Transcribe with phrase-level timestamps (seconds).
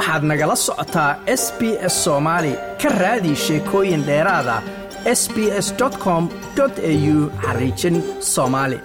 [0.00, 1.60] waxaad nagala socotaa s b
[1.92, 4.56] s soomaali ka raadi sheekooyin dheeraada
[5.20, 5.68] s b s
[6.04, 6.28] com
[6.60, 8.78] au xariijin soomaali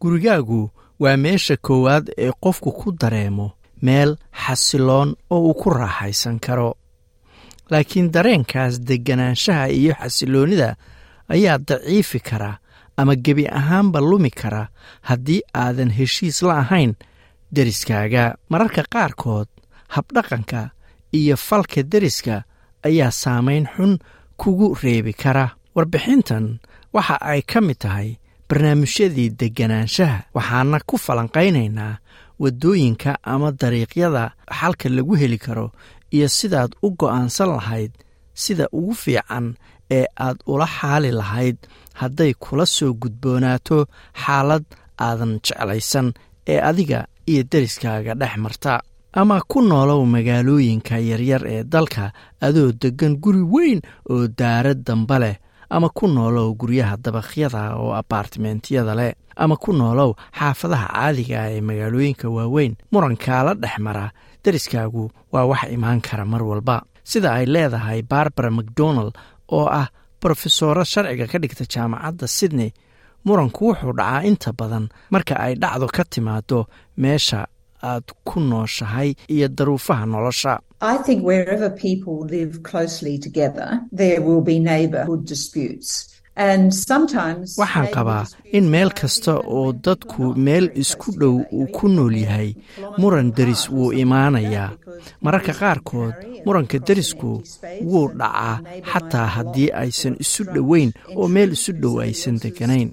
[0.00, 0.70] gurigaagu
[1.02, 3.46] waa meesha koowaad ee qofku ku dareemo
[3.82, 6.74] meel xasiloon oo uu ku raaxaysan karo.
[7.70, 10.76] Laakiin dareenkaas degganaanshaha iyo xasiloonnida
[11.28, 12.58] ayaa daciifi kara
[12.96, 14.68] ama gebi ahaanba lumi kara
[15.08, 16.94] haddii aadan heshiis la ahayn
[17.56, 18.24] deriskaaga.
[18.50, 19.48] Mararka qaarkood
[19.94, 20.60] habdhaqanka
[21.18, 22.36] iyo falka deriska
[22.88, 23.92] ayaa saamayn xun
[24.40, 25.46] kugu reebi kara.
[25.74, 26.46] Warbixintan
[26.94, 28.08] waxa ay ka mid tahay
[28.48, 31.98] barnaamijyadii degganaanshaha waxaana ku falanqaynaynaa
[32.42, 34.24] waddooyinka ama dariiqyada
[34.58, 35.66] xalka lagu heli karo
[36.16, 37.92] iyo sidaad u go'aansan lahayd
[38.42, 39.46] sida ugu fiican
[39.90, 41.56] ee aad ula xaali lahayd
[42.00, 43.78] hadday kula soo gudboonaato
[44.22, 44.64] xaalad
[45.06, 46.06] aadan jeclaysan
[46.52, 48.80] ee adiga iyo deriskaaga dhex marta
[49.12, 55.36] ama ku noolow magaalooyinka yaryar ee dalka adoo deggan guri weyn oo daarad damba leh
[55.70, 61.60] ama ku noolow guryaha dabakhyada oo abaartimentiyada leh ama ku noolow xaafadaha caadiga ah ee
[61.60, 62.76] magaalooyinka waaweyn.
[62.92, 64.10] Murankaala dhex mara
[64.44, 66.82] deriskaagu waa wax imaan kara mar walba.
[67.04, 69.14] Sida ay leedahay barbara macdonald
[69.52, 69.88] oo ah
[70.20, 72.70] brofesoro sharciga ka dhigta jaamacadda sydney
[73.26, 76.58] muranku wuxuu dhacaa inta badan marka ay dhacdo ka timaado
[77.02, 77.40] meesha
[77.90, 80.52] aad ku nooshahay iyo daruufaha nolosha
[86.36, 92.50] Waxaan qabaa in meel kasta oo dadku meel isku dhow uu ku nool yahay
[93.00, 94.70] muran deris wuu imaanayaa.
[95.24, 96.14] mararka qaarkood
[96.46, 97.30] muranka derisku
[97.90, 98.60] wuu dhacaa
[98.92, 102.90] xataa haddii aysan isu dhoweyn oo meel isu dhow aysan degganayn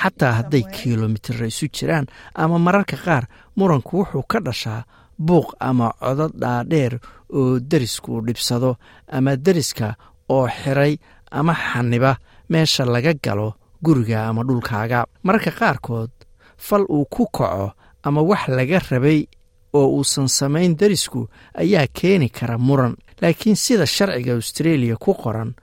[0.00, 3.24] xataa hadday kilomitira isu jiraan ama mararka qaar
[3.58, 4.82] muranku wuxuu ka dhashaa
[5.26, 6.94] buuq ama codod dhaadheer
[7.38, 8.70] oo derisku dhibsado
[9.16, 9.88] ama deriska
[10.34, 10.94] oo xiray
[11.38, 12.12] ama xaniba
[12.50, 13.54] meesha laga galo
[13.84, 15.06] guriga ama dhulkaaga.
[15.22, 16.10] Mararka qaarkood
[16.56, 17.72] fal uu ku kaco
[18.02, 19.26] ama wax laga rabay
[19.74, 22.94] oo uusan samayn derisku ayaa keeni kara muran.
[23.20, 25.54] Laakiin sida sharciga austareeliya ku qoran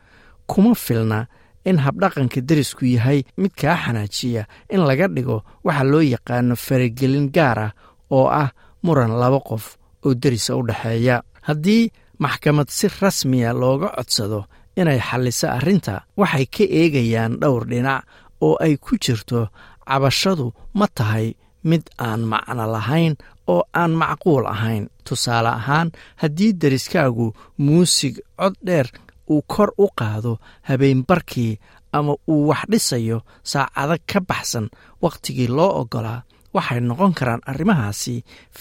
[0.47, 1.27] kuma filna
[1.65, 7.59] in habdhaqanka derisku yahay mid kaa xanaajiya in laga dhigo waxa loo yaqaano faragelin gaar
[7.59, 7.71] ah
[8.11, 8.49] oo ah
[8.83, 11.21] muran laba qof oo derisa u dhexeeya.
[11.47, 14.45] Haddii maxkamad si rasmiya looga codsado
[14.79, 18.03] inay xalliso arrinta waxay ka eegayaan dhowr dhinac
[18.45, 19.47] oo ay ku jirto
[19.87, 20.47] cabashadu
[20.77, 21.27] ma tahay
[21.69, 23.13] mid aan macno lahayn
[23.51, 24.85] oo aan macquul ahayn.
[25.05, 25.89] Tusaale ahaan
[26.21, 27.27] haddii deriskaagu
[27.65, 28.87] muusig cod dheer
[29.29, 30.37] uu kor u qaado
[30.69, 31.59] habeenbarkii
[31.97, 33.17] ama uu wax dhisayo
[33.51, 34.69] saacado ka baxsan
[35.03, 36.23] wakhtigii loo oggolaa
[36.55, 38.15] waxay noqon karaan arrimahaasi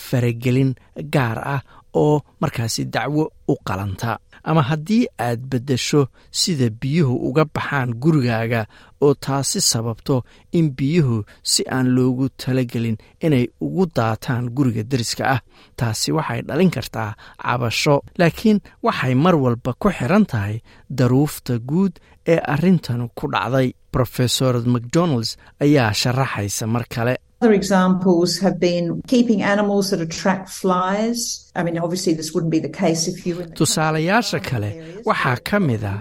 [0.06, 0.72] faragelin
[1.14, 1.60] gaar ah
[1.94, 4.18] oo markaasi dacwo u qalanta.
[4.48, 8.66] Ama haddii aad beddesho sida biyuhu uga baxaan gurigaaga
[9.00, 10.22] oo taasi sababto
[10.52, 15.40] in biyuhu si aan loogu talagelin inay ugu daataan guriga deriska ah.
[15.76, 17.10] Taasi waxay dhalin kartaa
[17.42, 20.56] cabasho laakiin waxay mar walba ku xiran tahay
[20.98, 21.92] daruufta guud
[22.26, 23.72] ee arrintan ku dhacday.
[23.98, 25.30] Rofesor macdonalds
[25.64, 31.18] ayaa sharaxaysa mar kale Other examples have been keeping animals that attract flies.
[31.54, 34.70] I mean, obviously, this wouldn't be the case if you were tusaalayaasha kale
[35.08, 35.98] waxaa ka mid ah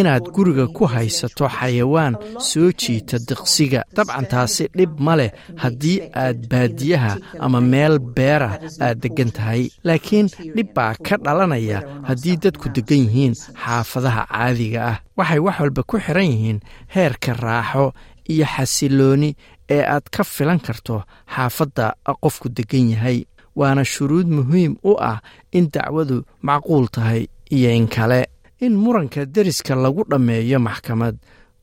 [0.00, 2.14] inaad guriga ku haysato xayawaan
[2.50, 5.30] soo jiita diqsiga dabcan taasi dhib ma leh
[5.62, 7.12] haddii aad baadiyaha
[7.46, 8.50] ama meel beera
[8.86, 10.26] aad deggan tahay laakiin
[10.56, 11.78] dhib baa ka dhalanaya
[12.08, 13.34] haddii dadku deggan yihiin
[13.64, 14.96] xaafadaha caadiga ah.
[15.18, 16.58] Waxay wax walba ku xiran yihiin
[16.96, 17.86] heerka raaxo
[18.32, 19.30] iyo xasilooni
[19.70, 21.02] ee aad ka filan karto
[21.34, 23.18] xaafadda qofku deggan yahay.
[23.56, 25.18] Waana shuruud muhiim u ah
[25.52, 28.26] in dacwadu macquul tahay iyo in kale.
[28.60, 31.16] In muranka deriska lagu dhammeeyo maxkamad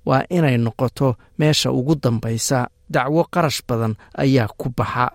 [0.06, 2.68] waa inay noqoto meesha ugu dambaysa.
[2.89, 5.12] Dacwo qarash badan ayaa ku baxa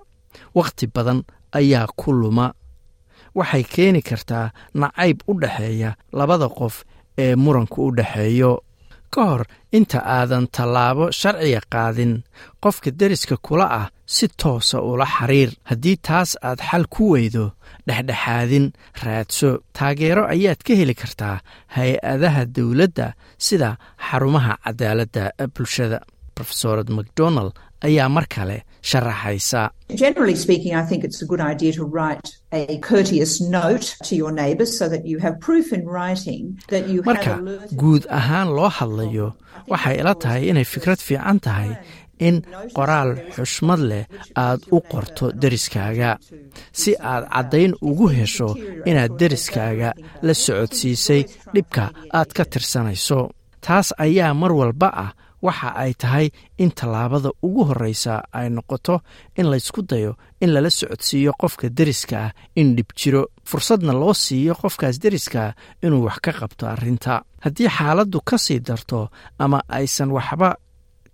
[0.54, 1.22] wakhti badan
[1.52, 2.52] ayaa ku luma.
[3.34, 6.84] Waxay keeni kartaa nacayb u dhexeeya labada qof
[7.18, 8.50] ee muranku u dhexeeyo
[9.14, 9.42] ka hor
[9.78, 12.12] inta aadan tallaabo sharciga qaadin.
[12.62, 15.50] Qofka deriska kula ah si toosa ula xiriir.
[15.70, 17.44] Haddii taas aad xal ku weydo
[17.88, 18.66] dhexdhexaadin
[19.04, 21.36] raadso taageero ayaad ka heli kartaa
[21.76, 23.06] hay'adaha dowladda
[23.46, 23.70] sida
[24.06, 25.22] xarumaha cadaaladda
[25.54, 25.98] bulshada
[26.38, 27.52] rofesorad macdonald
[27.86, 28.56] ayaa mar kale
[28.90, 29.60] sharaxaysa.
[37.08, 37.34] Marka
[37.80, 39.28] guud ahaan loo hadlayo
[39.70, 41.70] waxay ila tahay inay fikrad fiican tahay
[42.26, 42.36] in
[42.76, 44.04] qoraal xushmad leh
[44.44, 46.10] aad u qorto deriskaaga
[46.80, 48.48] si aad caddayn ugu hesho
[48.90, 49.90] inaad deriskaaga
[50.26, 51.22] la socodsiisay
[51.54, 51.84] dhibka
[52.18, 53.20] aad ka tirsanayso.
[53.66, 55.10] Taas ayaa mar walba ah
[55.46, 56.26] waxa ay tahay
[56.62, 58.94] in tallaabada ugu horreysa ay noqoto
[59.38, 60.12] in laysku dayo
[60.42, 62.30] in lala socodsiiyo qofka deriska ah
[62.60, 63.22] in dhib jiro.
[63.48, 65.54] Fursadna loo siiyo qofkaas deriska
[65.84, 67.14] inuu wax ka qabto arrinta.
[67.44, 70.50] Haddii xaaladdu ka sii darto ama aysan waxba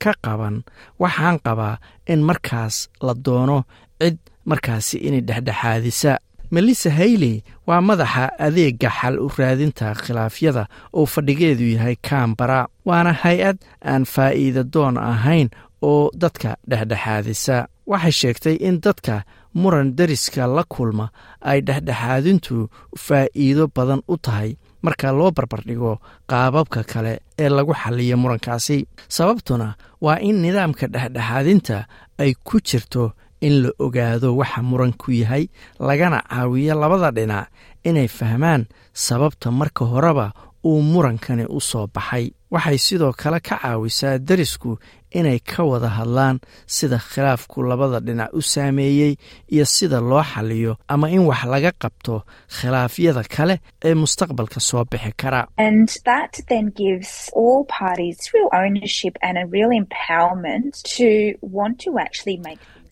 [0.03, 0.57] ka qaban
[1.03, 1.75] waxaan qabaa
[2.13, 2.75] in markaas
[3.07, 3.59] la doono
[4.01, 4.19] cid
[4.51, 6.13] markaasi inay dhexdhexaadisa
[6.51, 10.65] melissa hayley waa madaxa adeega xal u raadinta khilaafyada
[10.99, 15.49] oo fadhigeedu yahay kambara waana hay'ad aan faa'iida doon ahayn
[15.83, 17.57] oo dadka dhexdhexaadisa.
[17.91, 19.25] Waxay sheegtay in dadka
[19.55, 21.07] muran deriska la kulma
[21.51, 22.69] ay dhexdhexaadintu
[23.07, 24.51] faa'iido badan u tahay
[24.83, 25.93] marka loo barbardhigo
[26.31, 28.87] qaababka kale ee lagu xalliyo murankaasi.
[29.09, 31.77] Sababtuna waa in nidaamka dhexdhexaadinta
[32.23, 35.45] ay ku jirto in la ogaado waxa muranku yahay
[35.81, 37.49] lagana caawiyo labada dhinac
[37.85, 40.33] inay fahmaan sababta marka horeba
[40.65, 42.27] uu murankani u soo baxay.
[42.51, 44.79] Waxay sidoo kale ka caawisaa derisku
[45.15, 49.15] inay ka wada hadlaan sida khilaafku labada dhinac u saameeyey
[49.55, 52.23] iyo sida loo xaliyo ama in wax laga qabto
[52.57, 55.47] khilaafyada kale ee mustaqbalka soo bixi kara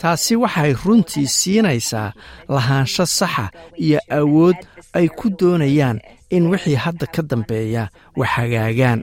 [0.00, 2.12] taasi waxay runtii siinaysaa
[2.54, 3.46] lahaansho saxa
[3.84, 4.56] iyo awood
[4.98, 5.98] ay ku doonayaan
[6.36, 7.88] in wixii hadda ka dambeeya
[8.18, 9.00] wax hagaagaan.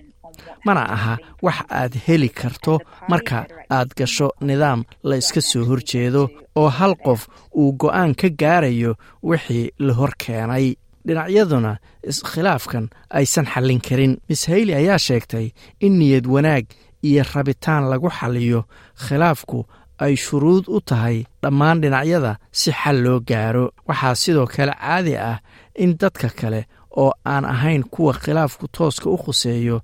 [0.66, 1.14] Mana aha
[1.46, 2.80] wax aad heli karto
[3.10, 3.38] marka
[3.78, 6.24] aad gasho nidaam la iska soo horjeedo
[6.56, 7.22] oo hal qof
[7.60, 8.92] uu go'aan ka gaarayo
[9.30, 10.76] wixii la hor keenay.
[11.08, 11.72] Dhinacyaduna
[12.10, 14.14] iskhilaafkan aysan xallin karin.
[14.30, 15.52] Miss hayley ayaa sheegtay
[15.86, 16.66] in niyad wanaag
[17.04, 18.62] iyo rabitaan lagu xalliyo
[19.06, 19.66] khilaafku
[20.06, 23.66] ay shuruud u tahay dhammaan dhinacyada si xal loo gaaro.
[23.88, 25.38] Waxaa sidoo kale caadi ah
[25.84, 26.62] in dadka kale
[27.02, 29.78] oo aan ahayn kuwa khilaafku tooska u khuseeyo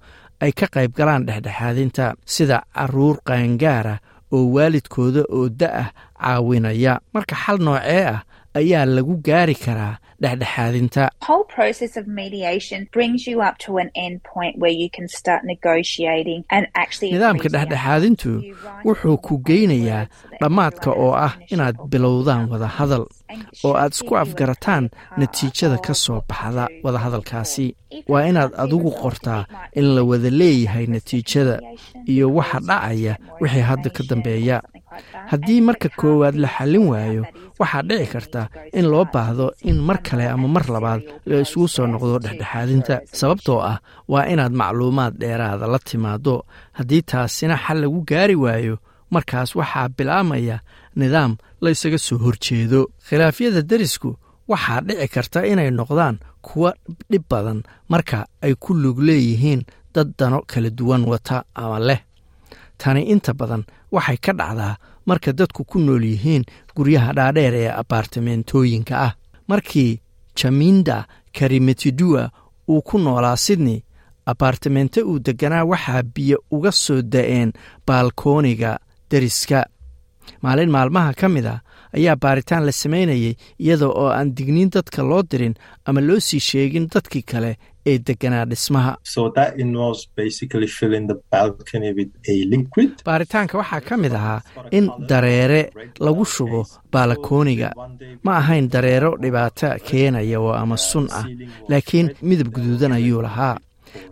[0.44, 3.95] ay ka qayb galaan dhexdhexaadinta sida carruur qaangaara
[4.36, 5.88] oo waalidkooda oo da'ah
[6.21, 6.94] caawinaya.
[7.13, 8.19] Marka xal noocee ah
[8.60, 11.04] ayaa lagu gaari karaa dhexdhexaadinta.
[17.13, 18.31] Nidaamka dhexdhexaadintu
[18.86, 20.07] wuxuu ku geynayaa
[20.42, 23.06] dhammaadka oo ah inaad bilowdaan wada hadal
[23.63, 27.75] oo aad isku afgarataan natiijada ka soo baxda wadahadalkaasi.
[28.12, 29.45] waa inaad adigu qortaa
[29.80, 31.56] in la wada leeyahay natiijada
[32.06, 34.57] iyo waxa dhacaya wixii hadda ka dambeeya
[35.31, 37.24] haddii marka koowaad la xallin waayo
[37.60, 38.42] waxaa dhici karta
[38.78, 42.96] in loo baahdo in mar kale ama mar labaad la isugu soo noqdo dhexdhexaadinta.
[43.19, 43.78] Sababtoo ah
[44.12, 46.36] waa inaad macluumaad dheeraada la timaado
[46.78, 48.75] haddii taasina xal lagu gaari waayo
[49.13, 50.57] markaas waxaa bilaabmaya
[51.00, 51.31] nidaam
[51.62, 52.80] la ysaga soo horjeedo.
[53.07, 54.10] Khilaafyada derisku
[54.52, 56.69] waxaa dhici karta inay noqdaan kuwa
[57.12, 57.60] dhib badan
[57.92, 59.62] marka ay ku lug leeyihiin
[59.95, 62.02] dad dano kala duwan wata ama leh.
[62.80, 63.63] Tani inta badan
[63.95, 64.74] waxay ka dhacdaa
[65.10, 66.44] marka dadku ku nool yihiin
[66.76, 69.14] guryaha dhaadheer ee abaartamentooyinka ah.
[69.50, 70.00] Markii
[70.40, 70.98] jaminda
[71.38, 72.24] karimetidua
[72.72, 73.80] uu ku noolaa sydney
[74.32, 77.52] abaartamento uu deganaa waxaa biyo uga soo da'een
[77.88, 78.72] baalkooniga
[79.12, 79.66] deriska.
[80.42, 81.56] Maalin maalmaha ka mid a
[81.98, 83.33] ayaa baaritaan la samaynayay
[83.64, 85.54] iyada oo aan digniin dadka loo dirin
[85.86, 87.52] ama loo sii sheegin dadkii kale
[87.90, 88.92] ee deganaa dhismaha
[93.06, 94.42] baaritaanka waxaa ka mid ahaa
[94.78, 95.62] in dareere
[96.06, 96.62] lagu shubo
[96.94, 97.69] baalakooniga
[98.26, 101.26] ma ahayn dareero dhibaato keenaya oo ama sun ah
[101.72, 103.56] laakiin midab guduudan ayuu lahaa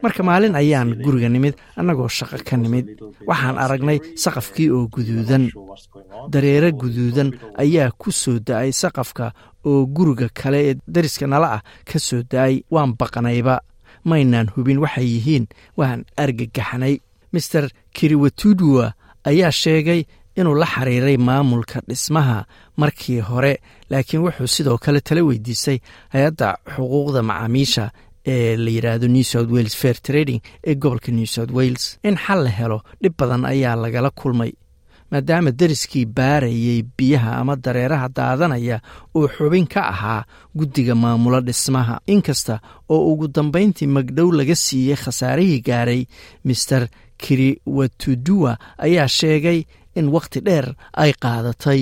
[0.03, 2.85] marka maalin ayaan guriga nimid annagoo shaqo ka nimid.
[3.29, 5.43] Waxaan aragnay saqafkii oo guduudan.
[6.33, 7.29] Dareere guduudan
[7.63, 9.25] ayaa ku soo da'ay saqafka
[9.69, 12.63] oo guriga kale ee dariska nala ah ka soo da'ay.
[12.73, 13.55] Waan baqnayba
[14.09, 15.45] maynaan hubin waxay yihiin
[15.79, 16.95] waan argagaxnay
[17.33, 17.65] master
[17.95, 18.85] kiriwatudua
[19.29, 20.01] ayaa sheegay
[20.39, 22.45] inuu la xiriiray maamulka dhismaha
[22.77, 23.53] markii hore
[23.89, 25.77] laakiin wuxuu sidoo kale tala weydiisay
[26.13, 27.91] hay'adda xuquuqda macaamiisha
[28.33, 31.83] ee la yidhaahdo new south wales fair trading ee gobolka new south wales.
[32.03, 34.51] In xal la helo dhib badan ayaa lagala kulmay
[35.11, 38.77] maadaama deriskii baarayay biyaha ama dareeraha daadanaya
[39.15, 40.25] uu xubin ka ahaa
[40.57, 41.95] guddiga maamulo dhismaha.
[42.13, 46.01] Inkasta oo ugu dambayntii magdhow laga siiyey khasaarihii gaaray
[46.43, 49.63] master kiriwatudua ayaa sheegay
[49.95, 51.81] in wakhti dheer ay qaadatay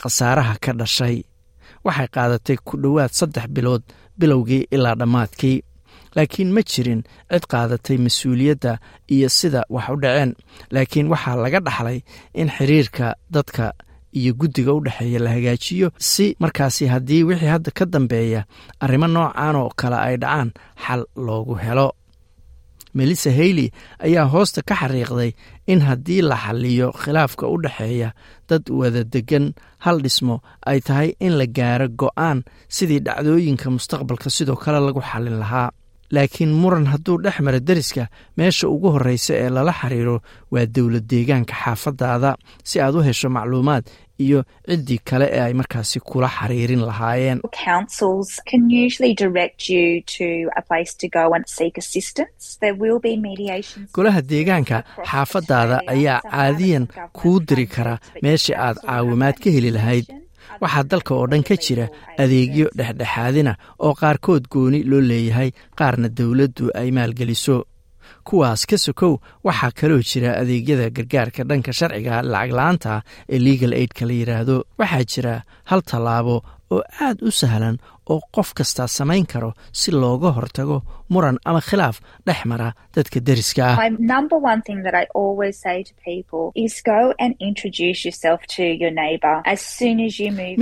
[0.00, 1.16] khasaaraha ka dhashay.
[1.84, 3.82] Waxay qaadatay ku dhowaad saddex bilood
[4.18, 5.58] bilowgii ilaa dhammaadkii.
[6.16, 8.72] Laakiin ma jirin cid qaadatay mas'uuliyadda
[9.14, 10.30] iyo sida wax u dhaceen.
[10.74, 11.98] Laakiin waxaa laga dhaxlay
[12.40, 13.72] in xiriirka dadka
[14.18, 18.44] iyo guddiga u dhexeeya la hagaajiyo si markaasi haddii wixii hadda ka dambeeya
[18.84, 20.50] arrimo noocan oo kale ay dhacaan
[20.84, 21.88] xal loogu helo
[22.98, 23.68] melissa hayley
[24.06, 25.30] ayaa hoosta ka xariiqday
[25.72, 28.08] in haddii la xaliyo khilaafka u dhexeeya
[28.48, 29.46] dad wada deggan
[29.84, 30.36] hal dhismo
[30.70, 32.38] ay tahay in la gaaro go'aan
[32.76, 35.70] sidii dhacdooyinka mustaqbalka sidoo kale lagu xallin lahaa.
[36.12, 38.04] Laakiin muran hadduu dhex mara deriska
[38.36, 40.16] meesha ugu horreysa ee lala xiriiro
[40.52, 42.36] waa dowlad deegaanka xaafadaada.
[42.68, 43.84] Si aad u hesho macluumaad
[44.26, 47.38] iyo ciddii kale ee ay markaasi kula xiriirin lahaayeen.
[53.94, 54.76] Golaha deegaanka
[55.10, 56.86] xaafadaada ayaa caadiyan
[57.18, 60.06] kuu diri kara meesha aad caawimaad ka heli lahayd.
[60.62, 61.84] waxaa dalka oo dhan ka jira
[62.22, 63.52] adeegyo dhexdhexaadina
[63.86, 67.56] oo qaarkood gooni loo leeyahay qaarna dowladdu ay maalgeliso
[68.28, 69.14] kuwaas ka sokow
[69.46, 72.92] waxaa kaloo jira adeegyada gargaarka dhanka sharciga lacag la'aanta
[73.34, 75.34] ee legal aidka la yidhaahdo waxaa jira
[75.70, 76.36] hal tallaabo
[76.74, 77.76] oo aad u sahlan
[78.12, 79.50] oo qof kastaa samayn karo
[79.80, 80.78] si looga hortago
[81.12, 83.76] muran ama khilaaf dhex mara dadka deriska ah.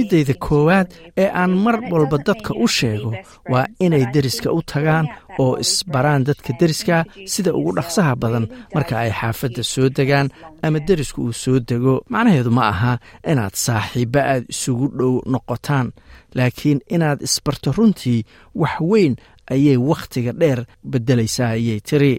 [0.00, 0.88] Midayda koowaad
[1.22, 3.10] ee aan mar walba dadka u sheego
[3.52, 5.06] waa inay deriska u tagaan
[5.38, 10.28] oo isbaraan dadka deriska sida ugu dhaqsaha badan marka ay xaafadda soo degaan
[10.62, 11.94] ama derisku uu soo dego.
[12.12, 12.92] Macnaheedu ma aha
[13.30, 15.92] inaad saaxiibba aad isugu dhow noqotaan
[16.36, 19.14] laakiin inaad isbarto runtii wax weyn
[19.50, 20.60] ayay wakhtiga dheer
[20.90, 22.14] beddelaysaa ayay tiri.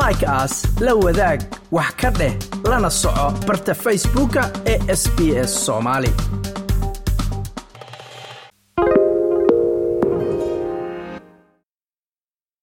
[0.00, 1.40] Like aas la wadaag
[1.76, 2.34] wax ka dheh
[2.70, 4.42] lana soco barta facebooka
[4.72, 5.18] ee sb
[5.50, 5.52] s